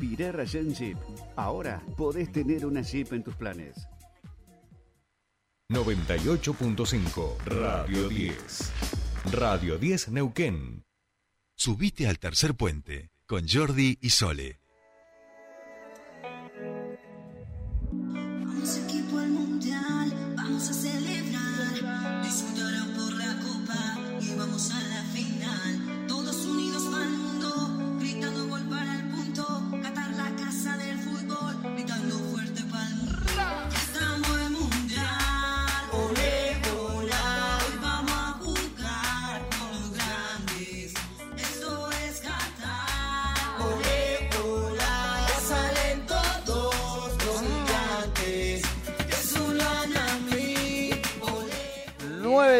Piré 0.00 0.32
Rayen 0.32 0.74
Jeep. 0.74 0.96
Ahora 1.36 1.82
podés 1.96 2.32
tener 2.32 2.64
una 2.64 2.80
Jeep 2.80 3.12
en 3.12 3.22
tus 3.22 3.36
planes. 3.36 3.86
98.5 5.68 7.36
Radio 7.44 8.08
10. 8.08 8.72
Radio 9.32 9.78
10 9.78 10.08
Neuquén. 10.08 10.84
Subite 11.56 12.08
al 12.08 12.18
tercer 12.18 12.54
puente 12.54 13.10
con 13.26 13.46
Jordi 13.46 13.98
y 14.00 14.10
Sole. 14.10 14.59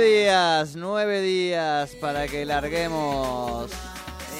Días, 0.00 0.76
nueve 0.76 1.20
días 1.20 1.94
para 1.96 2.26
que 2.26 2.46
larguemos. 2.46 3.70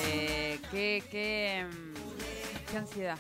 Eh, 0.06 0.59
qué, 0.70 1.02
qué, 1.10 1.66
mm, 1.69 2.70
qué 2.70 2.77
ansiedad. 2.78 3.19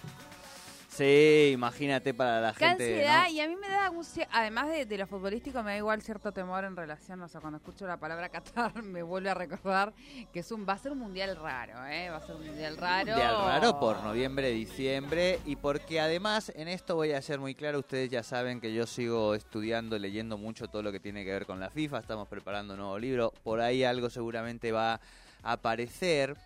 Sí, 1.00 1.52
imagínate 1.54 2.12
para 2.12 2.42
la 2.42 2.52
Qué 2.52 2.68
gente. 2.68 2.84
ansiedad 2.84 3.24
¿no? 3.24 3.30
y 3.32 3.40
a 3.40 3.48
mí 3.48 3.56
me 3.56 3.68
da 3.70 3.88
un 3.90 4.04
además 4.32 4.68
de, 4.68 4.84
de 4.84 4.98
lo 4.98 5.06
futbolístico 5.06 5.62
me 5.62 5.70
da 5.70 5.76
igual 5.78 6.02
cierto 6.02 6.30
temor 6.30 6.64
en 6.64 6.76
relación, 6.76 7.22
o 7.22 7.28
sea, 7.28 7.40
cuando 7.40 7.56
escucho 7.56 7.86
la 7.86 7.96
palabra 7.96 8.28
Qatar 8.28 8.82
me 8.82 9.02
vuelve 9.02 9.30
a 9.30 9.34
recordar 9.34 9.94
que 10.30 10.40
es 10.40 10.52
un 10.52 10.68
va 10.68 10.74
a 10.74 10.78
ser 10.78 10.92
un 10.92 10.98
mundial 10.98 11.36
raro, 11.36 11.86
¿eh? 11.86 12.10
Va 12.10 12.18
a 12.18 12.20
ser 12.20 12.36
un 12.36 12.46
mundial 12.46 12.76
raro. 12.76 13.12
Mundial 13.12 13.34
raro 13.46 13.80
por 13.80 14.02
noviembre, 14.02 14.50
diciembre 14.50 15.38
y 15.46 15.56
porque 15.56 16.00
además 16.00 16.52
en 16.54 16.68
esto 16.68 16.96
voy 16.96 17.12
a 17.12 17.22
ser 17.22 17.38
muy 17.40 17.54
claro, 17.54 17.78
ustedes 17.78 18.10
ya 18.10 18.22
saben 18.22 18.60
que 18.60 18.74
yo 18.74 18.86
sigo 18.86 19.34
estudiando, 19.34 19.98
leyendo 19.98 20.36
mucho 20.36 20.68
todo 20.68 20.82
lo 20.82 20.92
que 20.92 21.00
tiene 21.00 21.24
que 21.24 21.32
ver 21.32 21.46
con 21.46 21.60
la 21.60 21.70
FIFA, 21.70 22.00
estamos 22.00 22.28
preparando 22.28 22.74
un 22.74 22.80
nuevo 22.80 22.98
libro, 22.98 23.32
por 23.42 23.62
ahí 23.62 23.84
algo 23.84 24.10
seguramente 24.10 24.70
va 24.70 25.00
a 25.42 25.52
aparecer. 25.52 26.36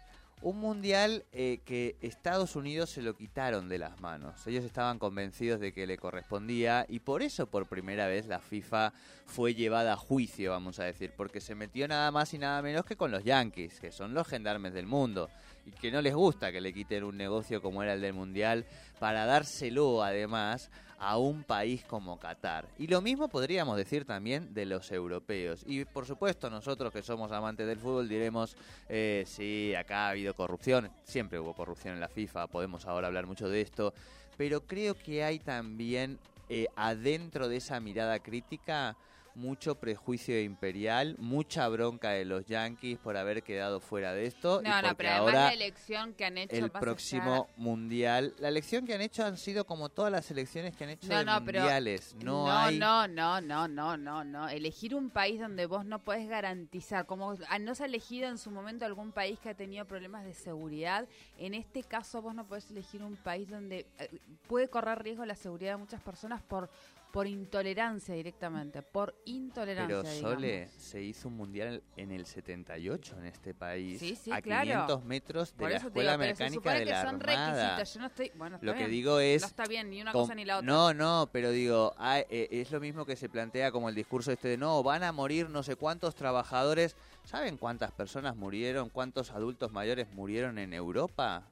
Un 0.45 0.61
mundial 0.61 1.25
eh, 1.33 1.61
que 1.65 1.97
Estados 2.03 2.55
Unidos 2.55 2.91
se 2.91 3.01
lo 3.01 3.17
quitaron 3.17 3.67
de 3.67 3.79
las 3.79 3.99
manos. 4.03 4.47
Ellos 4.47 4.63
estaban 4.63 4.99
convencidos 4.99 5.59
de 5.59 5.73
que 5.73 5.87
le 5.87 5.97
correspondía 5.97 6.85
y 6.87 6.99
por 6.99 7.23
eso 7.23 7.47
por 7.47 7.67
primera 7.67 8.09
vez 8.09 8.27
la 8.27 8.41
FIFA 8.41 8.93
fue 9.25 9.55
llevada 9.55 9.95
a 9.95 9.97
juicio, 9.97 10.51
vamos 10.51 10.79
a 10.81 10.85
decir, 10.85 11.15
porque 11.17 11.41
se 11.41 11.55
metió 11.55 11.89
nada 11.89 12.11
más 12.11 12.35
y 12.35 12.39
nada 12.39 12.61
menos 12.61 12.85
que 12.85 12.95
con 12.95 13.11
los 13.11 13.25
Yankees, 13.25 13.81
que 13.81 13.91
son 13.91 14.13
los 14.13 14.29
gendarmes 14.29 14.75
del 14.75 14.85
mundo 14.85 15.31
y 15.65 15.71
que 15.71 15.91
no 15.91 16.03
les 16.03 16.15
gusta 16.15 16.53
que 16.53 16.61
le 16.61 16.75
quiten 16.75 17.05
un 17.05 17.17
negocio 17.17 17.63
como 17.63 17.83
era 17.83 17.95
el 17.95 18.03
del 18.03 18.13
Mundial 18.13 18.67
para 18.99 19.25
dárselo 19.25 20.03
además 20.03 20.71
a 21.05 21.19
un 21.19 21.45
país 21.45 21.85
como 21.85 22.19
Qatar. 22.19 22.67
Y 22.79 22.87
lo 22.87 23.03
mismo 23.03 23.29
podríamos 23.29 23.77
decir 23.77 24.07
también 24.07 24.55
de 24.55 24.65
los 24.65 24.91
europeos. 24.91 25.63
Y 25.67 25.85
por 25.85 26.07
supuesto 26.07 26.49
nosotros 26.49 26.95
que 26.95 27.03
somos 27.03 27.31
amantes 27.31 27.67
del 27.67 27.79
fútbol 27.79 28.09
diremos, 28.09 28.57
eh, 28.89 29.25
sí, 29.27 29.75
acá 29.75 30.07
ha 30.07 30.11
habido 30.11 30.33
corrupción, 30.33 30.91
siempre 31.03 31.39
hubo 31.39 31.53
corrupción 31.53 31.93
en 31.93 32.01
la 32.01 32.09
FIFA, 32.09 32.47
podemos 32.47 32.87
ahora 32.87 33.09
hablar 33.09 33.27
mucho 33.27 33.51
de 33.51 33.61
esto, 33.61 33.93
pero 34.39 34.63
creo 34.63 34.95
que 34.95 35.23
hay 35.23 35.41
también 35.41 36.19
eh, 36.49 36.69
adentro 36.75 37.49
de 37.49 37.59
esa 37.59 37.81
mirada 37.81 38.19
crítica 38.21 38.97
mucho 39.35 39.77
prejuicio 39.77 40.41
imperial, 40.41 41.17
mucha 41.19 41.69
bronca 41.69 42.11
de 42.11 42.25
los 42.25 42.47
Yankees 42.47 42.99
por 42.99 43.17
haber 43.17 43.43
quedado 43.43 43.81
fuera 43.81 44.13
de 44.13 44.27
esto. 44.27 44.61
y 44.61 44.65
No, 44.65 44.77
no, 44.77 44.89
porque 44.89 44.95
pero 44.97 45.09
además 45.11 45.27
ahora 45.27 45.45
la 45.47 45.53
elección 45.53 46.15
que 46.15 46.25
han 46.25 46.39
hecho 46.39 46.57
el 46.57 46.71
próximo 46.71 47.49
mundial, 47.57 48.35
la 48.39 48.49
elección 48.49 48.87
que 48.87 48.95
han 48.95 49.01
hecho 49.01 49.25
han 49.25 49.37
sido 49.37 49.67
como 49.67 49.89
todas 49.89 50.13
las 50.13 50.31
elecciones 50.31 50.77
que 50.77 50.85
han 50.85 50.91
hecho 50.91 51.09
No, 51.09 51.19
de 51.19 51.25
no, 51.25 51.41
mundiales. 51.41 52.15
No, 52.17 52.47
no, 52.47 52.53
hay 52.53 52.79
no, 52.79 53.09
no, 53.09 53.41
no, 53.41 53.69
no, 53.69 53.97
no, 53.97 54.25
no. 54.25 54.49
Elegir 54.49 54.95
un 54.95 55.11
país 55.11 55.41
donde 55.41 55.67
vos 55.67 55.85
no 55.85 55.99
podés 55.99 56.29
garantizar, 56.29 57.07
como 57.07 57.35
ah, 57.49 57.59
no 57.59 57.75
se 57.75 57.85
ha 57.85 57.87
elegido 57.87 58.29
en 58.29 58.39
su 58.39 58.51
momento 58.51 58.85
algún 58.85 59.13
país 59.13 59.39
que 59.39 59.51
ha 59.51 59.55
tenido 59.55 59.85
problemas 59.85 60.25
de 60.25 60.35
seguridad, 60.35 61.07
en 61.39 61.55
este 61.55 61.83
caso 61.83 62.23
vos 62.23 62.35
no 62.35 62.47
podés 62.47 62.71
elegir 62.71 63.03
un 63.03 63.17
país 63.17 63.49
donde 63.49 63.87
eh, 63.99 64.11
puede 64.47 64.69
correr 64.69 65.03
riesgo 65.03 65.25
la 65.25 65.35
seguridad 65.35 65.73
de 65.73 65.79
muchas 65.79 66.01
personas 66.01 66.43
por 66.43 66.71
por 67.15 67.29
intolerancia 67.29 68.13
directamente, 68.13 68.83
por 68.83 69.15
intolerancia. 69.27 69.87
Pero 69.87 70.03
digamos. 70.03 70.35
Sole, 70.35 70.69
se 70.77 71.01
hizo 71.01 71.29
un 71.29 71.37
mundial 71.37 71.81
en 71.97 72.11
el 72.11 72.27
78 72.27 73.19
en 73.21 73.27
este 73.27 73.55
país, 73.55 74.01
Sí, 74.01 74.17
sí, 74.17 74.33
a 74.33 74.43
claro. 74.43 74.65
500 74.65 75.05
metros 75.05 75.53
de 75.53 75.59
Por 75.59 75.71
la 75.71 75.77
Escuela 75.77 76.17
digo, 76.17 76.25
Mecánica 76.25 76.73
de 76.73 76.79
que 76.81 76.91
la 76.91 77.03
son 77.03 77.15
Armada. 77.23 77.77
requisitos. 77.77 77.95
Yo 77.95 78.01
no 78.01 78.07
estoy, 78.09 78.33
bueno, 78.35 78.57
está 78.57 78.67
Lo 78.67 78.75
que 78.75 78.89
digo 78.89 79.21
es... 79.21 79.43
no 79.43 79.47
está 79.47 79.65
bien 79.67 79.91
ni 79.91 80.03
una 80.03 80.11
cosa 80.11 80.35
ni 80.35 80.45
la 80.45 80.57
otra. 80.59 80.67
No, 80.67 80.93
no, 80.93 81.29
pero 81.31 81.53
digo, 81.53 81.95
ah, 81.99 82.19
eh, 82.19 82.49
es 82.51 82.73
lo 82.73 82.81
mismo 82.81 83.07
que 83.07 83.15
se 83.15 83.29
plantea 83.29 83.71
como 83.71 83.89
el 83.89 83.95
discurso 83.95 84.33
este 84.33 84.49
de 84.49 84.57
no, 84.57 84.83
van 84.83 85.05
a 85.05 85.13
morir 85.13 85.49
no 85.51 85.63
sé 85.63 85.77
cuántos 85.77 86.17
trabajadores. 86.17 86.97
¿Saben 87.23 87.59
cuántas 87.59 87.93
personas 87.93 88.35
murieron, 88.35 88.89
cuántos 88.89 89.31
adultos 89.31 89.71
mayores 89.71 90.13
murieron 90.15 90.59
en 90.59 90.75
Europa? 90.75 91.47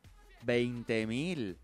20.000 0.45 1.55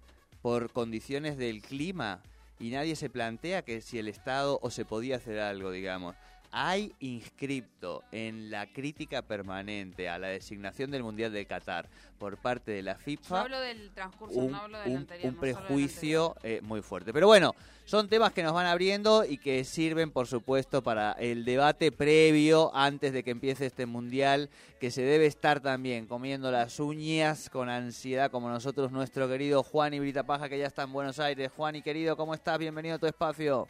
por 0.41 0.71
condiciones 0.71 1.37
del 1.37 1.63
clima 1.63 2.23
y 2.59 2.71
nadie 2.71 2.97
se 2.97 3.11
plantea 3.11 3.63
que 3.63 3.81
si 3.81 3.99
el 3.99 4.09
Estado 4.09 4.59
o 4.63 4.71
se 4.71 4.85
podía 4.85 5.17
hacer 5.17 5.39
algo, 5.39 5.71
digamos. 5.71 6.17
Hay 6.51 6.95
inscripto 7.01 8.03
en 8.11 8.51
la 8.51 8.67
crítica 8.73 9.21
permanente 9.21 10.09
a 10.09 10.19
la 10.19 10.29
designación 10.29 10.91
del 10.91 11.03
Mundial 11.03 11.31
de 11.31 11.45
Qatar 11.45 11.89
por 12.19 12.39
parte 12.39 12.71
de 12.73 12.83
la 12.83 12.95
Yo 12.95 13.01
FIFA 13.01 13.41
hablo 13.43 13.61
del 13.61 13.91
transcurso, 13.91 14.39
un, 14.39 14.53
no 14.53 14.57
hablo 14.59 14.79
del 14.81 14.91
un- 14.93 14.97
anterior. 14.97 15.29
un 15.29 15.35
no 15.35 15.41
solo 15.41 15.53
del 15.53 15.65
prejuicio 15.67 16.35
eh, 16.43 16.61
muy 16.63 16.81
fuerte. 16.81 17.13
Pero 17.13 17.27
bueno, 17.27 17.55
son 17.85 18.09
temas 18.09 18.33
que 18.33 18.43
nos 18.43 18.55
van 18.55 18.65
abriendo 18.65 19.27
y 19.27 19.37
que 19.37 19.63
sirven, 19.65 20.11
por 20.11 20.27
supuesto, 20.27 20.83
para 20.83 21.13
el 21.13 21.45
debate 21.45 21.93
previo 21.93 22.75
antes 22.75 23.13
de 23.13 23.23
que 23.23 23.31
empiece 23.31 23.67
este 23.67 23.85
mundial, 23.85 24.49
que 24.81 24.91
se 24.91 25.03
debe 25.03 25.27
estar 25.27 25.61
también 25.61 26.07
comiendo 26.07 26.51
las 26.51 26.81
uñas 26.81 27.51
con 27.51 27.69
ansiedad, 27.69 28.31
como 28.31 28.49
nosotros, 28.49 28.91
nuestro 28.91 29.29
querido 29.29 29.63
Juan 29.63 29.93
y 29.93 30.01
Brita 30.01 30.23
Paja, 30.25 30.49
que 30.49 30.59
ya 30.59 30.67
está 30.67 30.85
en 30.85 30.93
Buenos 30.95 31.19
Aires. 31.21 31.51
Juan 31.55 31.77
y 31.77 31.83
querido, 31.83 32.17
¿cómo 32.17 32.33
estás? 32.33 32.59
Bienvenido 32.59 32.97
a 32.97 32.99
tu 32.99 33.07
espacio. 33.07 33.69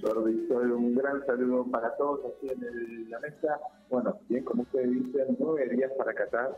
Soy 0.00 0.70
un 0.70 0.94
gran 0.94 1.24
saludo 1.26 1.64
para 1.70 1.96
todos 1.96 2.20
aquí 2.36 2.48
en 2.52 2.62
el- 2.62 3.10
la 3.10 3.18
mesa. 3.20 3.58
Bueno, 3.90 4.18
bien, 4.28 4.44
como 4.44 4.62
ustedes 4.62 4.90
dicen, 4.90 5.36
nueve 5.40 5.68
días 5.74 5.90
para 5.98 6.14
Qatar. 6.14 6.56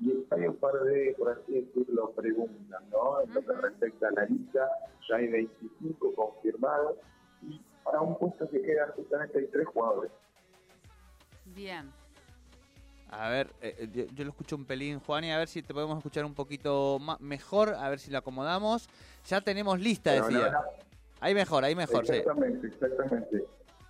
Y 0.00 0.24
hay 0.30 0.46
un 0.46 0.56
par 0.56 0.72
de, 0.84 1.14
por 1.18 1.30
así 1.30 1.52
decirlo, 1.60 2.10
preguntas, 2.12 2.82
¿no? 2.90 3.20
En 3.20 3.34
lo 3.34 3.42
que 3.44 3.52
respecta 3.52 4.08
a 4.08 4.12
la 4.12 4.24
lista, 4.24 4.66
ya 5.08 5.16
hay 5.16 5.28
25 5.28 6.14
confirmados. 6.14 6.96
Y 7.42 7.60
para 7.84 8.00
un 8.00 8.16
puesto 8.18 8.48
que 8.48 8.62
quedan 8.62 8.90
justamente 8.92 9.38
hay 9.40 9.46
tres 9.48 9.66
jugadores. 9.66 10.10
Bien. 11.54 11.90
A 13.10 13.28
ver, 13.28 13.48
eh, 13.60 13.74
eh, 13.78 13.88
yo, 13.92 14.04
yo 14.14 14.24
lo 14.24 14.30
escucho 14.30 14.56
un 14.56 14.64
pelín, 14.64 15.00
Juan, 15.00 15.24
y 15.24 15.32
a 15.32 15.38
ver 15.38 15.48
si 15.48 15.62
te 15.62 15.74
podemos 15.74 15.98
escuchar 15.98 16.24
un 16.24 16.34
poquito 16.34 16.98
ma- 17.00 17.18
mejor, 17.20 17.70
a 17.74 17.88
ver 17.90 17.98
si 17.98 18.10
lo 18.10 18.18
acomodamos. 18.18 18.88
Ya 19.26 19.40
tenemos 19.40 19.80
lista, 19.80 20.12
decía. 20.12 20.50
no, 20.50 20.62
no, 20.62 20.64
Ahí 21.20 21.34
mejor, 21.34 21.64
ahí 21.64 21.74
mejor, 21.74 22.06
sí. 22.06 22.14
Exactamente, 22.16 22.66
exactamente. 22.66 23.44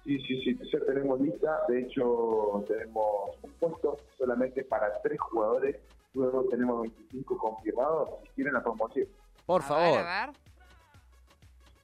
Sí, 0.04 0.18
sí, 0.20 0.42
sí, 0.42 0.58
ya 0.72 0.80
tenemos 0.86 1.20
lista. 1.20 1.60
De 1.68 1.82
hecho, 1.82 2.64
tenemos 2.66 3.36
un 3.42 3.52
puesto 3.52 3.96
solamente 4.18 4.64
para 4.64 5.00
tres 5.02 5.20
jugadores. 5.20 5.76
Luego 6.14 6.44
tenemos 6.50 6.82
25 6.82 7.38
confirmados. 7.38 8.08
Si 8.22 8.28
quieren 8.30 8.54
la 8.54 8.62
promoción. 8.62 9.06
Por 9.46 9.60
a 9.60 9.64
favor. 9.64 9.98
Ver, 9.98 10.06
a 10.06 10.26
ver. 10.26 10.36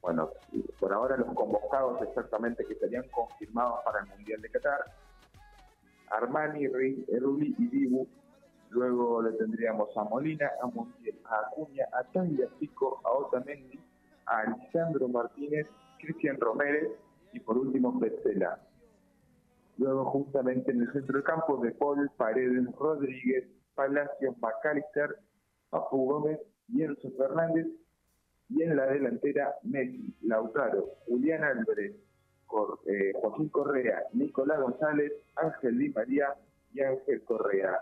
Bueno, 0.02 0.30
por 0.80 0.92
ahora 0.92 1.16
los 1.16 1.34
convocados 1.34 2.00
exactamente 2.02 2.64
que 2.64 2.74
serían 2.76 3.08
confirmados 3.08 3.80
para 3.84 4.00
el 4.00 4.06
Mundial 4.06 4.40
de 4.40 4.50
Qatar. 4.50 4.80
Armani, 6.10 6.68
Rulli 6.68 7.54
y 7.58 7.66
Dibu. 7.68 8.08
Luego 8.70 9.22
le 9.22 9.32
tendríamos 9.32 9.96
a 9.96 10.04
Molina, 10.04 10.50
a 10.62 10.66
Montiel, 10.66 11.18
a 11.24 11.46
Acuña, 11.46 11.86
a 11.92 12.02
Tanja 12.04 12.44
Chico, 12.58 13.00
a 13.04 13.10
Otamendi, 13.12 13.78
a 14.26 14.40
Alessandro 14.40 15.08
Martínez, 15.08 15.66
Cristian 15.98 16.38
Romérez 16.40 16.88
y 17.32 17.40
por 17.40 17.58
último 17.58 17.98
Petzela. 17.98 18.60
Luego 19.78 20.04
justamente 20.06 20.70
en 20.70 20.82
el 20.82 20.92
centro 20.92 21.14
del 21.14 21.24
campo 21.24 21.58
de 21.58 21.72
Paul, 21.72 22.10
Paredes, 22.16 22.66
Rodríguez, 22.78 23.46
Palacios, 23.74 24.34
McAllister, 24.38 25.16
Papu 25.70 26.06
Gómez 26.06 26.40
y 26.68 26.82
Enzo 26.82 27.10
Fernández 27.16 27.66
y 28.48 28.62
en 28.62 28.76
la 28.76 28.86
delantera 28.86 29.54
Messi, 29.62 30.14
Lautaro, 30.22 30.86
Julián 31.06 31.44
Álvarez, 31.44 31.94
eh, 32.86 33.12
Joaquín 33.20 33.48
Correa, 33.48 34.04
Nicolás 34.12 34.60
González, 34.60 35.12
Ángel 35.36 35.78
Di 35.78 35.88
María 35.90 36.34
y 36.72 36.80
Ángel 36.80 37.22
Correa. 37.24 37.80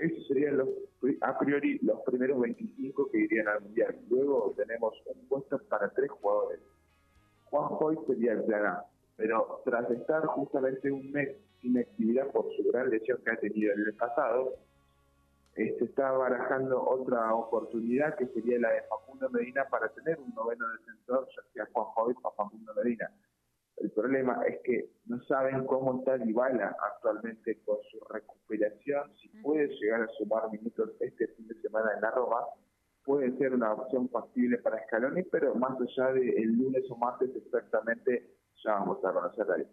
Esos 0.00 0.26
serían 0.28 0.56
los, 0.56 0.68
a 1.20 1.38
priori 1.38 1.78
los 1.82 2.00
primeros 2.00 2.40
25 2.40 3.10
que 3.10 3.18
irían 3.18 3.48
al 3.48 3.60
Mundial. 3.60 3.96
Luego 4.08 4.54
tenemos 4.56 4.94
un 5.06 5.28
puesto 5.28 5.58
para 5.68 5.90
tres 5.90 6.10
jugadores. 6.10 6.60
Juan 7.50 7.68
Hoy 7.80 7.98
sería 8.06 8.32
el 8.32 8.44
plan 8.44 8.66
A, 8.66 8.84
pero 9.16 9.60
tras 9.64 9.90
estar 9.90 10.24
justamente 10.26 10.90
un 10.90 11.10
mes 11.12 11.36
sin 11.60 11.78
actividad 11.78 12.28
por 12.28 12.46
su 12.56 12.64
gran 12.70 12.88
lesión 12.88 13.18
que 13.24 13.30
ha 13.30 13.36
tenido 13.36 13.74
en 13.74 13.80
el 13.80 13.94
pasado, 13.94 14.54
se 15.54 15.84
está 15.84 16.12
barajando 16.12 16.82
otra 16.82 17.34
oportunidad 17.34 18.16
que 18.16 18.26
sería 18.28 18.58
la 18.58 18.70
de 18.70 18.82
Facundo 18.82 19.28
Medina 19.30 19.64
para 19.68 19.88
tener 19.88 20.18
un 20.18 20.34
noveno 20.34 20.66
defensor, 20.68 21.28
ya 21.36 21.42
sea 21.52 21.68
Juan 21.72 21.86
Hoy 21.96 22.14
o 22.22 22.30
Facundo 22.30 22.72
Medina. 22.74 23.10
El 23.80 23.90
problema 23.92 24.42
es 24.46 24.60
que 24.62 24.90
no 25.06 25.22
saben 25.24 25.64
cómo 25.64 25.98
está 25.98 26.18
Dybala 26.18 26.76
actualmente 26.92 27.60
con 27.64 27.78
su 27.90 27.98
recuperación, 28.12 29.10
si 29.20 29.28
puede 29.40 29.68
llegar 29.68 30.02
a 30.02 30.08
sumar 30.18 30.50
minutos 30.52 30.90
este 31.00 31.28
fin 31.28 31.48
de 31.48 31.54
semana 31.62 31.94
en 31.94 32.02
la 32.02 32.10
Roma, 32.10 32.40
puede 33.04 33.36
ser 33.38 33.54
una 33.54 33.72
opción 33.72 34.10
factible 34.10 34.58
para 34.58 34.84
Scaloni, 34.86 35.22
pero 35.24 35.54
más 35.54 35.78
allá 35.80 36.12
del 36.12 36.52
lunes 36.52 36.84
o 36.90 36.96
martes 36.96 37.30
exactamente 37.34 38.36
ya 38.62 38.74
vamos 38.74 39.02
a 39.02 39.12
conocer 39.12 39.46
ahí. 39.50 39.66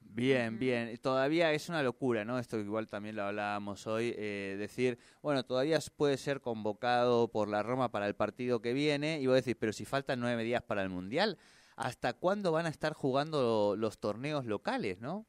Bien, 0.00 0.58
bien. 0.58 0.96
Todavía 0.98 1.52
es 1.52 1.68
una 1.68 1.82
locura, 1.82 2.24
¿no? 2.24 2.38
Esto 2.38 2.58
igual 2.58 2.88
también 2.88 3.16
lo 3.16 3.22
hablábamos 3.22 3.86
hoy, 3.86 4.14
eh, 4.16 4.56
decir, 4.58 4.98
bueno, 5.22 5.44
todavía 5.44 5.78
puede 5.96 6.16
ser 6.16 6.40
convocado 6.40 7.28
por 7.28 7.48
la 7.48 7.62
Roma 7.62 7.90
para 7.90 8.06
el 8.06 8.14
partido 8.14 8.60
que 8.60 8.72
viene, 8.72 9.20
y 9.20 9.26
vos 9.26 9.36
decís, 9.36 9.56
pero 9.58 9.72
si 9.72 9.84
faltan 9.84 10.20
nueve 10.20 10.44
días 10.44 10.62
para 10.62 10.82
el 10.82 10.88
Mundial, 10.88 11.38
hasta 11.78 12.12
cuándo 12.12 12.50
van 12.50 12.66
a 12.66 12.70
estar 12.70 12.92
jugando 12.92 13.76
los 13.76 14.00
torneos 14.00 14.44
locales, 14.44 15.00
¿no? 15.00 15.26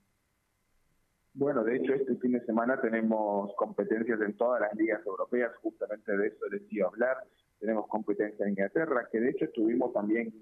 Bueno, 1.36 1.63
de 1.63 1.78
hecho, 1.78 1.94
este 1.94 2.16
fin 2.16 2.31
de 2.31 2.44
semana 2.44 2.81
tenemos 2.81 3.54
competencias 3.56 4.19
en 4.19 4.36
todas 4.36 4.60
las 4.62 4.74
ligas 4.74 5.06
europeas, 5.06 5.51
justamente 5.62 6.18
de 6.18 6.28
eso 6.28 6.48
les 6.50 6.63
iba 6.74 6.88
a 6.88 6.90
hablar. 6.90 7.18
Tenemos 7.60 7.88
competencia 7.88 8.44
en 8.46 8.51
Inglaterra, 8.51 9.07
que 9.12 9.19
de 9.19 9.30
hecho 9.30 9.46
estuvimos 9.46 9.94
también 9.94 10.34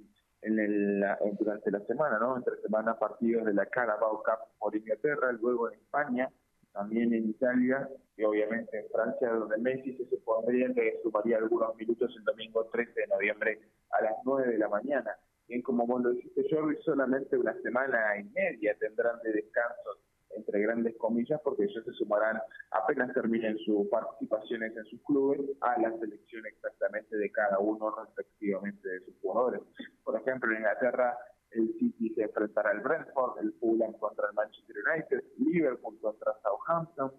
en 0.43 0.59
el, 0.59 1.03
durante 1.37 1.71
la 1.71 1.81
semana, 1.81 2.19
¿no? 2.19 2.37
Entre 2.37 2.55
semana 2.61 2.97
partidos 2.97 3.45
de 3.45 3.53
la 3.53 3.65
Carabao 3.65 4.23
Cup 4.23 4.47
por 4.59 4.75
Inglaterra, 4.75 5.33
luego 5.33 5.69
en 5.69 5.77
España, 5.77 6.29
también 6.71 7.13
en 7.13 7.29
Italia 7.29 7.89
y 8.15 8.23
obviamente 8.23 8.79
en 8.79 8.85
Francia, 8.93 9.29
donde 9.29 9.57
Messi 9.57 9.97
se 9.97 10.05
supondría 10.05 10.73
que 10.73 11.01
sumaría 11.03 11.37
algunos 11.37 11.75
minutos 11.75 12.15
el 12.17 12.23
domingo 12.23 12.63
13 12.71 12.93
de 13.01 13.07
noviembre 13.07 13.59
a 13.89 14.03
las 14.03 14.13
9 14.23 14.53
de 14.53 14.57
la 14.57 14.69
mañana 14.69 15.17
bien 15.57 15.63
como 15.63 15.87
vos 15.87 16.01
lo 16.03 16.11
dijiste 16.11 16.45
Jordi, 16.51 16.75
solamente 16.83 17.35
una 17.35 17.53
semana 17.61 18.19
y 18.19 18.23
media 18.25 18.75
tendrán 18.79 19.19
de 19.23 19.33
descanso, 19.33 19.97
entre 20.35 20.61
grandes 20.61 20.95
comillas, 20.97 21.41
porque 21.43 21.63
ellos 21.63 21.83
se 21.83 21.93
sumarán 21.93 22.39
apenas 22.71 23.11
terminen 23.13 23.57
sus 23.59 23.87
participaciones 23.87 24.77
en 24.77 24.85
sus 24.85 25.01
clubes 25.01 25.41
a 25.61 25.81
la 25.81 25.91
selección 25.97 26.45
exactamente 26.45 27.17
de 27.17 27.31
cada 27.31 27.57
uno 27.57 27.89
respectivamente 27.89 28.87
de 28.87 28.99
sus 29.05 29.15
jugadores. 29.19 29.61
Por 30.03 30.19
ejemplo, 30.21 30.51
en 30.51 30.57
Inglaterra 30.57 31.17
el 31.51 31.73
City 31.79 32.13
se 32.13 32.23
enfrentará 32.23 32.69
al 32.71 32.81
Brentford, 32.81 33.39
el 33.39 33.53
Fulham 33.53 33.93
contra 33.93 34.27
el 34.27 34.35
Manchester 34.35 34.75
United, 34.91 35.23
Liverpool 35.37 35.97
contra 35.99 36.33
Southampton, 36.43 37.11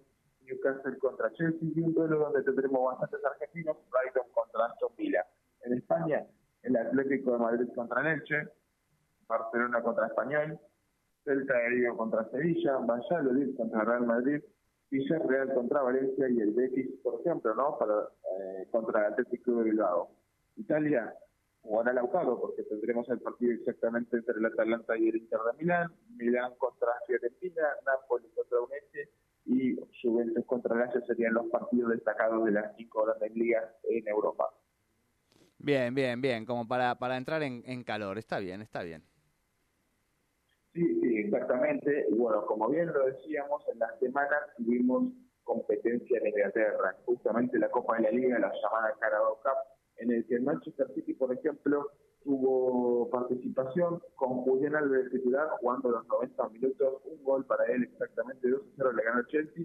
Newcastle 0.42 0.96
contra 0.98 1.32
Chelsea 1.32 1.68
y 1.74 1.80
un 1.80 1.92
duelo 1.92 2.18
donde 2.20 2.42
tendremos 2.44 2.84
bastantes 2.84 3.24
argentinos, 3.24 3.76
Brighton 3.90 4.30
contra 4.32 4.66
Aston 4.66 4.92
Villa. 4.96 5.26
En 5.64 5.72
España 5.74 6.24
el 6.68 6.76
Atlético 6.76 7.32
de 7.32 7.38
Madrid 7.38 7.68
contra 7.74 8.02
Leche, 8.02 8.48
Barcelona 9.26 9.82
contra 9.82 10.06
Español, 10.06 10.58
Celta 11.24 11.54
de 11.54 11.68
Vigo 11.70 11.96
contra 11.96 12.28
Sevilla, 12.30 12.76
Valladolid 12.76 13.56
contra 13.56 13.84
Real 13.84 14.06
Madrid, 14.06 14.42
Villarreal 14.90 15.54
contra 15.54 15.82
Valencia 15.82 16.28
y 16.28 16.40
el 16.40 16.52
Betis, 16.52 16.88
por 17.02 17.20
ejemplo, 17.20 17.54
¿no? 17.54 17.78
Para, 17.78 18.08
eh, 18.38 18.68
contra 18.70 19.06
el 19.06 19.12
Atlético 19.12 19.56
de 19.56 19.64
Bilbao. 19.64 20.10
Italia 20.56 21.14
jugará 21.62 21.92
Lautaro 21.92 22.40
porque 22.40 22.62
tendremos 22.64 23.08
el 23.10 23.20
partido 23.20 23.52
exactamente 23.52 24.16
entre 24.16 24.38
el 24.38 24.46
Atalanta 24.46 24.96
y 24.96 25.08
el 25.08 25.16
Inter 25.16 25.40
de 25.40 25.62
Milán, 25.62 25.92
Milán 26.16 26.54
contra 26.58 26.88
Fiorentina, 27.06 27.62
Napoli 27.84 28.28
contra 28.34 28.60
Udinese 28.60 29.10
y 29.44 29.78
Juventus 30.02 30.44
contra 30.46 30.76
Lazio 30.76 31.00
serían 31.06 31.34
los 31.34 31.46
partidos 31.48 31.90
destacados 31.90 32.44
de 32.44 32.52
las 32.52 32.76
cinco 32.76 33.04
grandes 33.04 33.34
ligas 33.34 33.64
en 33.84 34.06
Europa. 34.08 34.50
Bien, 35.58 35.94
bien, 35.94 36.20
bien, 36.20 36.46
como 36.46 36.66
para, 36.66 36.94
para 36.94 37.16
entrar 37.16 37.42
en, 37.42 37.62
en 37.66 37.82
calor. 37.82 38.16
Está 38.18 38.38
bien, 38.38 38.62
está 38.62 38.82
bien. 38.82 39.02
Sí, 40.72 41.00
sí, 41.00 41.18
exactamente. 41.18 42.06
Y 42.08 42.14
bueno, 42.14 42.46
como 42.46 42.68
bien 42.68 42.92
lo 42.92 43.06
decíamos, 43.06 43.62
en 43.72 43.78
la 43.80 43.98
semana 43.98 44.36
tuvimos 44.56 45.12
competencia 45.42 46.18
en 46.18 46.26
Inglaterra, 46.28 46.96
justamente 47.06 47.58
la 47.58 47.70
Copa 47.70 47.96
de 47.96 48.02
la 48.02 48.10
Liga, 48.10 48.38
la 48.38 48.52
llamada 48.52 48.94
Carabao 49.00 49.40
Cup, 49.42 49.56
en 49.96 50.12
el 50.12 50.26
que 50.26 50.38
Manchester 50.38 50.86
City, 50.94 51.14
por 51.14 51.32
ejemplo, 51.32 51.90
tuvo 52.22 53.08
participación 53.10 54.00
con 54.14 54.42
Julián 54.42 54.76
Álvarez 54.76 55.10
titular 55.10 55.48
jugando 55.60 55.90
los 55.90 56.06
90 56.06 56.48
minutos, 56.50 57.02
un 57.06 57.24
gol 57.24 57.46
para 57.46 57.64
él 57.72 57.84
exactamente 57.84 58.46
2-0 58.48 58.92
le 58.94 59.02
ganó 59.02 59.22
Chelsea 59.28 59.64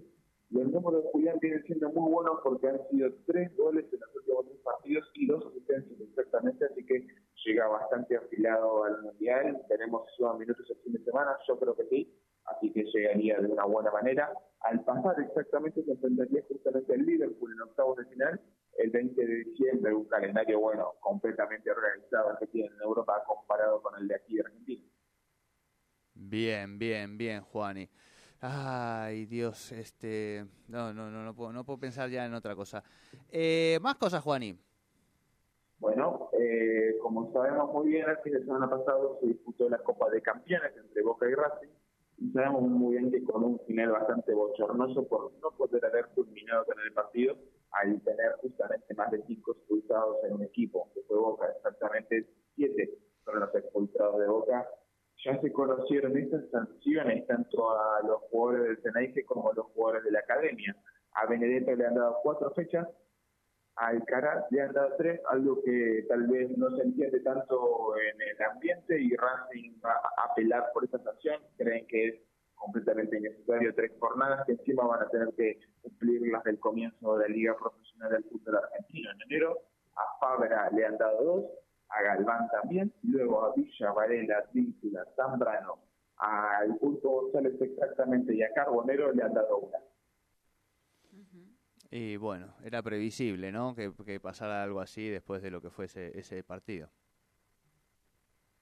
los 0.54 0.70
números 0.70 1.02
de 1.02 1.10
Julián 1.10 1.38
vienen 1.40 1.64
siendo 1.64 1.90
muy 1.90 2.12
buenos 2.12 2.38
porque 2.44 2.68
han 2.68 2.88
sido 2.88 3.12
tres 3.26 3.54
goles 3.56 3.86
en 3.92 3.98
los 3.98 4.14
últimos 4.14 4.46
tres 4.46 4.58
partidos 4.62 5.10
y 5.14 5.26
dos 5.26 5.44
asistencias 5.46 6.00
exactamente, 6.00 6.64
así 6.64 6.86
que 6.86 7.06
llega 7.44 7.66
bastante 7.66 8.16
afilado 8.16 8.84
al 8.84 9.02
Mundial. 9.02 9.60
Tenemos 9.68 10.08
suma 10.16 10.38
minutos 10.38 10.64
el 10.70 10.76
fin 10.76 10.92
de 10.92 11.04
semana, 11.04 11.36
yo 11.48 11.58
creo 11.58 11.74
que 11.74 11.86
sí, 11.86 12.14
así 12.44 12.72
que 12.72 12.84
llegaría 12.84 13.40
de 13.40 13.48
una 13.48 13.64
buena 13.64 13.90
manera. 13.90 14.32
Al 14.60 14.84
pasar 14.84 15.18
exactamente 15.20 15.82
se 15.82 15.90
enfrentaría 15.90 16.42
justamente 16.46 16.94
al 16.94 17.04
Liverpool 17.04 17.52
en 17.52 17.60
octavos 17.60 17.96
de 17.96 18.04
final 18.06 18.40
el 18.78 18.90
20 18.90 19.26
de 19.26 19.36
diciembre, 19.44 19.92
un 19.92 20.04
calendario 20.04 20.60
bueno, 20.60 20.92
completamente 21.00 21.68
organizado 21.70 22.36
que 22.38 22.46
tiene 22.46 22.68
en 22.68 22.80
Europa 22.80 23.24
comparado 23.26 23.82
con 23.82 24.00
el 24.00 24.06
de 24.06 24.14
aquí 24.14 24.36
de 24.36 24.42
Argentina. 24.42 24.84
Bien, 26.14 26.78
bien, 26.78 27.18
bien, 27.18 27.42
Juani. 27.42 27.88
Ay, 28.46 29.24
Dios, 29.24 29.72
este, 29.72 30.44
no, 30.68 30.92
no, 30.92 31.10
no, 31.10 31.24
no 31.24 31.34
puedo, 31.34 31.50
no 31.50 31.64
puedo 31.64 31.78
pensar 31.78 32.10
ya 32.10 32.26
en 32.26 32.34
otra 32.34 32.54
cosa. 32.54 32.84
Eh, 33.32 33.78
más 33.80 33.94
cosas, 33.94 34.22
Juaní. 34.22 34.54
Bueno, 35.78 36.28
eh, 36.38 36.94
como 37.00 37.32
sabemos 37.32 37.72
muy 37.72 37.88
bien, 37.88 38.06
el 38.06 38.18
fin 38.18 38.34
de 38.34 38.44
semana 38.44 38.68
pasado 38.68 39.16
se 39.22 39.28
disputó 39.28 39.70
la 39.70 39.78
Copa 39.78 40.10
de 40.10 40.20
Campeones 40.20 40.76
entre 40.76 41.02
Boca 41.02 41.26
y 41.26 41.34
Racing 41.34 41.72
y 42.18 42.32
sabemos 42.32 42.60
muy 42.64 42.98
bien 42.98 43.10
que 43.10 43.24
con 43.24 43.44
un 43.44 43.58
final 43.60 43.92
bastante 43.92 44.34
bochornoso 44.34 45.08
por 45.08 45.32
no 45.40 45.50
poder 45.52 45.82
haber 45.86 46.08
culminado 46.08 46.66
con 46.66 46.78
el 46.80 46.92
partido 46.92 47.38
al 47.70 47.98
tener 48.02 48.32
justamente 48.42 48.92
más 48.92 49.10
de 49.10 49.22
cinco 49.26 49.52
expulsados 49.52 50.18
en 50.24 50.34
un 50.34 50.42
equipo, 50.42 50.90
que 50.92 51.00
fue 51.08 51.16
Boca, 51.16 51.46
exactamente 51.56 52.28
siete 52.54 52.98
fueron 53.24 53.44
los 53.44 53.54
expulsados 53.54 54.20
de 54.20 54.26
Boca 54.26 54.68
ya 55.24 55.40
se 55.40 55.52
conocieron 55.52 56.16
estas 56.16 56.48
sanciones 56.50 57.26
tanto 57.26 57.70
a 57.70 58.02
los 58.06 58.22
jugadores 58.30 58.68
del 58.68 58.82
Tenaise 58.82 59.24
como 59.24 59.50
a 59.50 59.54
los 59.54 59.66
jugadores 59.66 60.04
de 60.04 60.12
la 60.12 60.20
academia. 60.20 60.76
A 61.12 61.26
Benedetto 61.26 61.74
le 61.74 61.86
han 61.86 61.94
dado 61.94 62.18
cuatro 62.22 62.50
fechas, 62.50 62.86
a 63.76 63.86
Alcaraz 63.88 64.44
le 64.50 64.62
han 64.62 64.72
dado 64.72 64.94
tres, 64.98 65.20
algo 65.30 65.62
que 65.62 66.04
tal 66.08 66.26
vez 66.26 66.56
no 66.56 66.70
se 66.76 66.82
entiende 66.82 67.20
tanto 67.20 67.94
en 67.96 68.20
el 68.20 68.42
ambiente 68.42 69.00
y 69.00 69.16
Racing 69.16 69.80
va 69.84 69.92
a 69.94 70.30
apelar 70.30 70.70
por 70.72 70.84
esa 70.84 70.98
sanción, 70.98 71.40
creen 71.56 71.86
que 71.86 72.08
es 72.08 72.14
completamente 72.54 73.18
innecesario 73.18 73.74
tres 73.74 73.92
jornadas 73.98 74.44
que 74.46 74.52
encima 74.52 74.86
van 74.86 75.02
a 75.02 75.08
tener 75.08 75.34
que 75.34 75.58
cumplir 75.82 76.22
las 76.32 76.44
del 76.44 76.58
comienzo 76.58 77.16
de 77.16 77.28
la 77.28 77.34
Liga 77.34 77.56
Profesional 77.56 78.12
del 78.12 78.24
Fútbol 78.24 78.56
Argentino 78.56 79.10
en 79.10 79.22
enero. 79.22 79.58
A 79.96 80.18
Fabra 80.20 80.70
le 80.70 80.86
han 80.86 80.96
dado 80.96 81.24
dos, 81.24 81.44
a 81.88 82.02
Galván 82.02 82.48
también, 82.50 82.92
y 83.02 83.08
luego 83.08 83.44
a 83.44 83.54
Villa, 83.54 83.92
Varela, 83.92 84.44
Víncula, 84.52 85.04
Zambrano, 85.16 85.78
al 86.16 86.76
Punto 86.78 87.08
González 87.08 87.60
exactamente 87.60 88.34
y 88.34 88.42
a 88.42 88.52
Carbonero 88.52 89.12
le 89.12 89.22
han 89.22 89.34
dado 89.34 89.58
una. 89.58 89.78
Y 91.90 92.16
bueno, 92.16 92.54
era 92.64 92.82
previsible, 92.82 93.52
¿no? 93.52 93.74
Que, 93.76 94.18
pasara 94.18 94.64
algo 94.64 94.80
así 94.80 95.08
después 95.08 95.42
de 95.42 95.52
lo 95.52 95.60
que 95.60 95.70
fue 95.70 95.84
ese, 95.84 96.42
partido. 96.42 96.88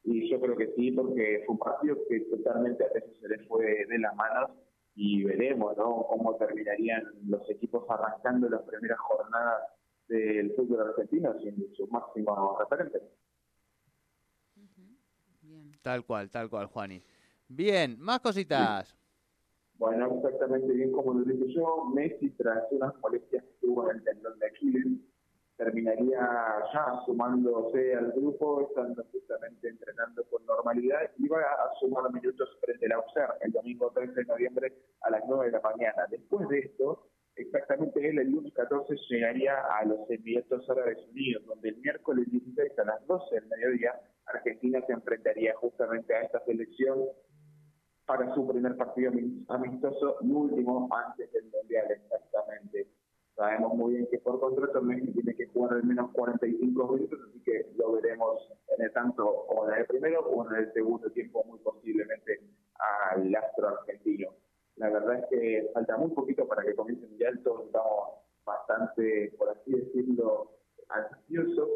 Y 0.04 0.30
yo 0.30 0.38
creo 0.38 0.54
que 0.54 0.72
sí, 0.74 0.90
porque 0.90 1.42
fue 1.46 1.54
un 1.54 1.58
partido 1.58 1.96
que 2.08 2.20
totalmente 2.20 2.84
a 2.84 2.88
veces 2.92 3.18
se 3.20 3.28
le 3.28 3.38
fue 3.46 3.86
de 3.86 3.98
las 3.98 4.14
manos 4.16 4.50
y 4.94 5.24
veremos, 5.24 5.74
¿no? 5.78 6.04
Cómo 6.08 6.36
terminarían 6.36 7.04
los 7.26 7.48
equipos 7.48 7.86
arrancando 7.88 8.50
las 8.50 8.62
primeras 8.62 8.98
jornadas 8.98 9.62
del 10.12 10.52
fútbol 10.54 10.88
argentino 10.88 11.38
sin 11.40 11.74
su 11.74 11.86
máximo 11.88 12.56
referente. 12.58 13.00
Tal 15.82 16.04
cual, 16.04 16.30
tal 16.30 16.48
cual, 16.48 16.66
Juani. 16.66 17.02
Bien, 17.48 17.96
más 17.98 18.20
cositas. 18.20 18.96
Bueno, 19.78 20.14
exactamente 20.16 20.72
bien 20.72 20.92
como 20.92 21.14
lo 21.14 21.24
dije 21.24 21.52
yo, 21.54 21.86
Messi 21.92 22.30
tras 22.30 22.70
unas 22.70 22.96
molestias 23.00 23.42
que 23.42 23.66
tuvo 23.66 23.90
en 23.90 23.96
el 23.96 24.04
tendón 24.04 24.38
de 24.38 24.46
Aquiles, 24.46 24.86
terminaría 25.56 26.20
ya 26.72 27.02
sumándose 27.04 27.94
al 27.94 28.12
grupo, 28.12 28.68
estando 28.68 29.04
justamente 29.10 29.68
entrenando 29.68 30.24
con 30.30 30.44
normalidad, 30.46 31.10
y 31.18 31.26
va 31.26 31.40
a 31.40 31.74
sumar 31.80 32.12
minutos 32.12 32.48
frente 32.60 32.86
a 32.86 32.90
la 32.90 33.00
UCER 33.00 33.28
el 33.40 33.52
domingo 33.52 33.90
13 33.90 34.12
de 34.12 34.24
noviembre 34.24 34.72
a 35.00 35.10
las 35.10 35.22
9 35.26 35.46
de 35.46 35.52
la 35.52 35.60
mañana. 35.60 36.06
Después 36.10 36.48
de 36.48 36.60
esto, 36.60 37.08
exactamente 37.42 38.08
el 38.08 38.30
lunes 38.30 38.52
14 38.54 38.94
llegaría 39.08 39.54
a 39.78 39.84
los 39.84 40.08
Emiratos 40.10 40.68
Árabes 40.68 40.98
Unidos, 41.10 41.44
donde 41.46 41.68
el 41.70 41.76
miércoles 41.76 42.26
16 42.30 42.78
a 42.78 42.84
las 42.84 43.06
12 43.06 43.34
del 43.34 43.46
mediodía 43.48 44.00
Argentina 44.26 44.80
se 44.86 44.92
enfrentaría 44.92 45.54
justamente 45.56 46.14
a 46.14 46.22
esta 46.22 46.44
selección 46.44 47.06
para 48.06 48.34
su 48.34 48.46
primer 48.46 48.76
partido 48.76 49.12
amistoso 49.48 50.16
y 50.20 50.30
último 50.30 50.88
antes 50.90 51.32
del 51.32 51.44
Mundial 51.50 51.86
exactamente. 51.90 52.88
Sabemos 53.34 53.74
muy 53.74 53.94
bien 53.94 54.08
que 54.10 54.18
por 54.18 54.40
contrato 54.40 54.82
Messi 54.82 55.12
tiene 55.12 55.34
que 55.34 55.46
jugar 55.46 55.74
al 55.74 55.84
menos 55.84 56.10
45 56.12 56.92
minutos, 56.92 57.18
así 57.28 57.42
que 57.42 57.72
lo 57.76 57.92
veremos 57.92 58.48
en 58.76 58.84
el 58.84 58.92
tanto 58.92 59.26
o 59.26 59.68
en 59.68 59.78
el 59.78 59.86
primero 59.86 60.20
o 60.20 60.46
en 60.48 60.56
el 60.56 60.72
segundo 60.72 61.10
tiempo, 61.10 61.42
muy 61.44 61.58
posiblemente 61.60 62.40
al 63.10 63.34
astro 63.34 63.68
argentino. 63.68 64.28
La 64.76 64.90
verdad 64.90 65.18
es 65.20 65.26
que 65.30 65.70
falta 65.74 65.96
muy 65.96 66.10
poquito 66.10 66.46
para 66.46 66.62
que 66.62 66.74
comience 66.74 67.04
el 67.04 67.10
Mundial, 67.10 67.40
todos 67.42 67.66
estamos 67.66 68.08
bastante, 68.44 69.32
por 69.38 69.50
así 69.50 69.72
decirlo, 69.72 70.50
ansiosos. 70.88 71.68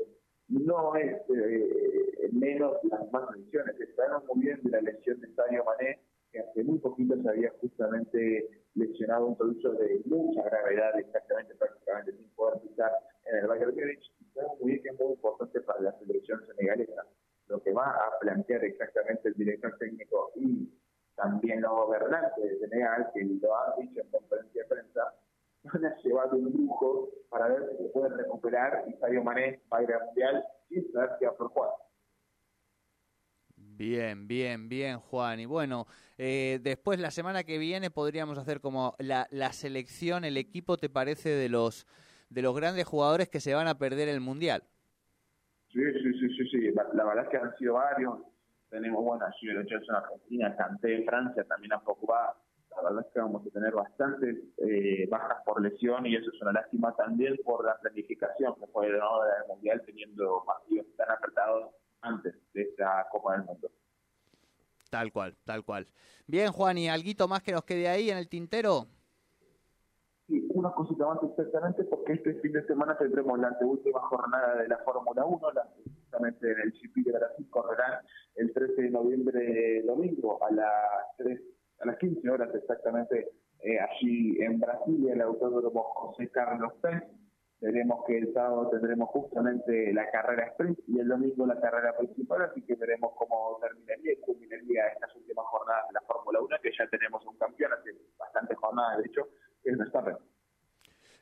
No 0.48 0.94
es 0.94 1.16
eh, 1.28 2.30
menos 2.32 2.76
las 2.84 3.10
más 3.12 3.24
lesiones. 3.36 3.74
Sabemos 3.96 4.24
muy 4.26 4.46
bien 4.46 4.60
de 4.62 4.70
la 4.70 4.80
lesión 4.80 5.20
de 5.20 5.34
Sadio 5.34 5.64
Mané, 5.64 5.98
que 6.30 6.40
hace 6.40 6.62
muy 6.62 6.78
poquito 6.78 7.20
se 7.20 7.28
había 7.28 7.50
justamente 7.60 8.48
lesionado 8.74 9.26
un 9.26 9.36
tobillo 9.36 9.72
de 9.72 10.02
mucha 10.04 10.42
gravedad, 10.42 10.98
exactamente 10.98 11.54
prácticamente 11.54 12.12
sin 12.12 12.28
poder 12.30 12.60
pisar 12.60 12.92
en 13.24 13.38
el 13.38 13.46
Bayern 13.46 13.74
Múnich. 13.74 14.12
Sabemos 14.34 14.60
muy 14.60 14.72
bien 14.72 14.82
que 14.82 14.88
es 14.90 15.00
muy 15.00 15.12
importante 15.12 15.60
para 15.60 15.80
la 15.80 15.98
selección 15.98 16.46
senegalesa. 16.46 17.06
Lo 17.48 17.62
que 17.62 17.72
va 17.72 17.90
a 17.90 18.18
plantear 18.20 18.64
exactamente 18.64 19.28
el 19.28 19.34
director 19.34 19.76
técnico 19.78 20.32
y 20.36 20.68
también 21.16 21.62
los 21.62 21.72
gobernantes 21.72 22.44
de 22.44 22.58
Senegal, 22.58 23.10
que 23.12 23.24
lo 23.24 23.56
han 23.56 23.80
dicho 23.80 24.00
en 24.00 24.10
conferencia 24.10 24.62
de 24.62 24.68
prensa, 24.68 25.14
van 25.64 25.84
a 25.84 25.96
llevar 26.02 26.34
un 26.34 26.52
lujo 26.52 27.08
para 27.28 27.48
ver 27.48 27.70
si 27.70 27.84
se 27.84 27.90
puede 27.90 28.16
recuperar 28.16 28.84
y 28.86 28.92
Sadio 28.94 29.24
Mané 29.24 29.60
va 29.72 29.78
a 29.78 29.82
ir 29.82 29.92
al 29.92 30.06
Mundial 30.06 30.44
sin 30.68 30.92
saber 30.92 31.10
si 31.18 31.24
va 31.24 31.32
jugar. 31.32 31.70
Bien, 33.56 34.26
bien, 34.26 34.68
bien, 34.68 34.98
Juan. 34.98 35.40
Y 35.40 35.46
bueno, 35.46 35.86
eh, 36.16 36.60
después 36.62 36.98
la 36.98 37.10
semana 37.10 37.44
que 37.44 37.58
viene 37.58 37.90
podríamos 37.90 38.38
hacer 38.38 38.60
como 38.60 38.94
la, 38.98 39.26
la 39.30 39.52
selección, 39.52 40.24
el 40.24 40.38
equipo, 40.38 40.78
¿te 40.78 40.88
parece 40.88 41.28
de 41.30 41.48
los 41.48 41.86
de 42.30 42.42
los 42.42 42.56
grandes 42.56 42.84
jugadores 42.86 43.28
que 43.28 43.40
se 43.40 43.54
van 43.54 43.68
a 43.68 43.78
perder 43.78 44.08
el 44.08 44.20
mundial? 44.20 44.64
Sí, 45.72 45.80
sí, 45.80 46.12
sí, 46.18 46.36
sí, 46.36 46.48
sí. 46.50 46.72
La, 46.72 46.86
la 46.94 47.04
verdad 47.04 47.24
es 47.24 47.30
que 47.30 47.36
han 47.36 47.56
sido 47.56 47.74
varios. 47.74 48.18
Tenemos, 48.76 49.02
bueno, 49.02 49.24
allí 49.24 49.48
el 49.48 49.66
en 49.66 49.94
Argentina, 49.94 50.54
Canté 50.54 50.96
en 50.96 51.06
Francia, 51.06 51.42
también 51.44 51.72
a 51.72 51.80
Pogba. 51.80 52.36
La 52.72 52.82
verdad 52.82 53.06
es 53.06 53.12
que 53.14 53.20
vamos 53.20 53.46
a 53.46 53.50
tener 53.50 53.72
bastantes 53.72 54.36
eh, 54.58 55.08
bajas 55.08 55.38
por 55.46 55.62
lesión 55.62 56.04
y 56.04 56.14
eso 56.14 56.30
es 56.30 56.42
una 56.42 56.52
lástima 56.52 56.94
también 56.94 57.38
por 57.42 57.64
la 57.64 57.78
planificación 57.78 58.54
que 58.56 58.66
fue 58.66 58.92
de 58.92 58.98
nuevo 58.98 59.24
del 59.24 59.48
mundial 59.48 59.82
teniendo 59.86 60.44
partidos 60.44 60.88
tan 60.94 61.10
apretados 61.10 61.72
antes 62.02 62.34
de 62.52 62.62
esta 62.64 63.06
Copa 63.10 63.38
del 63.38 63.44
Mundo. 63.44 63.70
Tal 64.90 65.10
cual, 65.10 65.34
tal 65.46 65.64
cual. 65.64 65.86
Bien, 66.26 66.52
Juan, 66.52 66.76
¿y 66.76 66.90
algo 66.90 67.28
más 67.28 67.42
que 67.42 67.52
nos 67.52 67.64
quede 67.64 67.88
ahí 67.88 68.10
en 68.10 68.18
el 68.18 68.28
tintero? 68.28 68.88
Sí, 70.26 70.46
una 70.52 70.70
cosita 70.72 71.06
más 71.06 71.22
exactamente, 71.22 71.82
porque 71.84 72.12
este 72.12 72.34
fin 72.42 72.52
de 72.52 72.66
semana 72.66 72.98
tendremos 72.98 73.38
la 73.38 73.56
última 73.62 74.00
jornada 74.00 74.56
de 74.56 74.68
la 74.68 74.76
Fórmula 74.84 75.24
1, 75.24 75.52
la, 75.52 75.66
justamente 76.06 76.52
en 76.52 76.60
el 76.60 76.72
GP 76.72 77.04
de 77.04 77.12
Brasil 77.12 77.46
correrán 77.50 78.04
el 78.36 78.52
13 78.52 78.82
de 78.82 78.90
noviembre 78.90 79.82
domingo 79.82 80.42
a 80.42 80.50
las 80.52 81.16
3, 81.18 81.40
a 81.80 81.86
las 81.86 81.98
15 81.98 82.30
horas 82.30 82.54
exactamente 82.54 83.28
eh, 83.60 83.78
allí 83.80 84.40
en 84.40 84.60
Brasil, 84.60 85.08
el 85.08 85.20
autódromo 85.20 85.82
José 85.82 86.28
Carlos 86.30 86.72
Pérez 86.80 87.04
Veremos 87.58 88.04
que 88.06 88.18
el 88.18 88.34
sábado 88.34 88.68
tendremos 88.68 89.08
justamente 89.08 89.90
la 89.94 90.10
carrera 90.10 90.48
sprint 90.48 90.78
y 90.88 91.00
el 91.00 91.08
domingo 91.08 91.46
la 91.46 91.58
carrera 91.58 91.96
principal, 91.96 92.42
así 92.42 92.60
que 92.62 92.74
veremos 92.74 93.12
cómo 93.16 93.58
terminaría 93.62 94.12
y 94.12 94.20
culminaría 94.20 94.88
estas 94.88 95.16
últimas 95.16 95.46
jornadas 95.46 95.88
de 95.88 95.94
la 95.94 96.00
Fórmula 96.02 96.40
1, 96.42 96.56
que 96.62 96.70
ya 96.78 96.86
tenemos 96.88 97.24
un 97.24 97.36
campeón 97.38 97.72
hace 97.72 97.92
bastantes 98.18 98.58
jornadas, 98.58 98.98
de 98.98 99.04
hecho. 99.06 99.28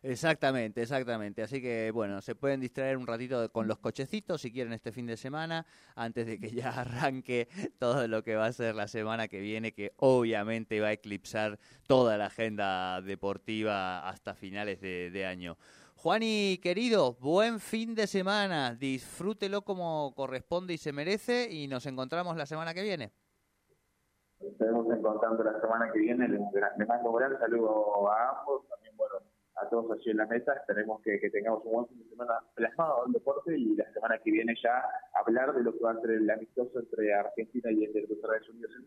Exactamente, 0.06 0.82
exactamente. 0.82 1.42
Así 1.42 1.62
que 1.62 1.90
bueno, 1.90 2.20
se 2.20 2.34
pueden 2.34 2.61
distraer 2.61 2.99
un 2.99 3.06
ratito 3.06 3.50
con 3.50 3.66
los 3.66 3.78
cochecitos 3.78 4.42
si 4.42 4.52
quieren 4.52 4.75
este 4.75 4.92
fin 4.92 5.06
de 5.06 5.16
semana, 5.16 5.64
antes 5.96 6.26
de 6.26 6.38
que 6.38 6.50
ya 6.50 6.68
arranque 6.80 7.49
todo 7.78 8.06
lo 8.06 8.23
que 8.23 8.37
va 8.37 8.44
a 8.44 8.52
ser 8.52 8.75
la 8.75 8.87
semana 8.87 9.28
que 9.28 9.40
viene, 9.40 9.73
que 9.73 9.94
obviamente 9.96 10.78
va 10.78 10.88
a 10.88 10.92
eclipsar 10.92 11.58
toda 11.87 12.18
la 12.18 12.26
agenda 12.26 13.00
deportiva 13.00 14.06
hasta 14.06 14.34
finales 14.34 14.78
de, 14.82 15.11
de 15.11 15.25
año. 15.25 15.56
Juani, 15.96 16.61
querido, 16.62 17.14
buen 17.14 17.58
fin 17.58 17.94
de 17.94 18.06
semana. 18.06 18.75
Disfrútelo 18.75 19.62
como 19.62 20.12
corresponde 20.14 20.75
y 20.75 20.78
se 20.78 20.92
merece 20.92 21.49
y 21.50 21.66
nos 21.66 21.87
encontramos 21.87 22.37
la 22.37 22.44
semana 22.44 22.75
que 22.75 22.82
viene. 22.82 23.11
Estaremos 24.38 24.87
encontrando 24.94 25.42
la 25.44 25.58
semana 25.58 25.90
que 25.90 25.99
viene. 26.00 26.28
Les, 26.28 26.40
mando 26.87 27.11
un 27.11 27.16
gran 27.16 27.38
saludo 27.38 28.06
a 28.11 28.38
ambos, 28.38 28.68
también 28.68 28.94
bueno, 28.99 29.14
a 29.56 29.68
todos 29.68 29.90
allí 29.92 30.11
en 30.11 30.16
la 30.18 30.26
mesa. 30.26 30.52
Esperemos 30.54 31.00
que, 31.02 31.18
tengamos 31.30 31.64
un 31.64 31.73
buen 31.73 31.87
fin 31.88 31.99
de 31.99 32.08
semana 32.11 32.34
plasmado 32.54 33.06
en 33.06 33.12
deporte 33.12 33.58
y 33.58 33.76
la 33.76 33.90
semana 33.92 34.18
que 34.18 34.30
viene 34.30 34.54
ya 34.62 34.82
hablar 35.14 35.54
de 35.54 35.62
lo 35.62 35.73
que 35.73 35.84
va 35.84 35.92
a 35.92 36.00
ser 36.00 36.11
el 36.12 36.30
amistoso 36.30 36.80
entre 36.80 37.14
Argentina 37.14 37.70
y 37.70 37.84
el 37.84 37.96
Estados 37.96 38.49
Unidos 38.49 38.73
en 38.76 38.84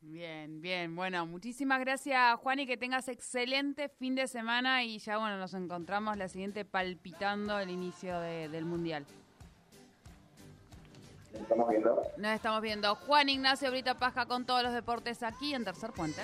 Bien, 0.00 0.60
bien. 0.60 0.94
Bueno, 0.94 1.26
muchísimas 1.26 1.80
gracias, 1.80 2.38
Juan, 2.38 2.60
y 2.60 2.66
que 2.66 2.76
tengas 2.76 3.08
excelente 3.08 3.88
fin 3.88 4.14
de 4.14 4.28
semana 4.28 4.84
y 4.84 4.98
ya, 4.98 5.18
bueno, 5.18 5.36
nos 5.36 5.52
encontramos 5.54 6.16
la 6.16 6.28
siguiente 6.28 6.64
palpitando 6.64 7.58
el 7.58 7.70
inicio 7.70 8.20
del 8.20 8.64
Mundial. 8.64 9.04
Nos 11.32 11.42
estamos 11.42 11.68
viendo. 11.68 12.02
Nos 12.16 12.30
estamos 12.32 12.62
viendo. 12.62 12.94
Juan 12.94 13.28
Ignacio 13.28 13.70
Brita 13.70 13.98
Paja 13.98 14.26
con 14.26 14.46
todos 14.46 14.62
los 14.62 14.72
deportes 14.72 15.22
aquí 15.22 15.54
en 15.54 15.64
Tercer 15.64 15.90
Puente. 15.90 16.22